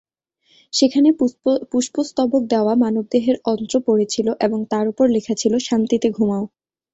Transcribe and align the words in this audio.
সেখানে 0.73 1.09
পুষ্প 1.71 1.95
স্তবক 2.09 2.41
দেওয়া 2.53 2.73
মানব 2.83 3.05
দেহের 3.13 3.37
অন্ত্র 3.51 3.75
পড়েছিল 3.87 4.27
এবং 4.45 4.59
তার 4.71 4.85
ওপর 4.91 5.05
লেখা 5.15 5.33
ছিল 5.41 5.53
-'শান্তিতে 5.59 6.07
ঘুমাও'। 6.11 6.45